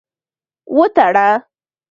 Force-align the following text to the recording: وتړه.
وتړه. 0.77 1.27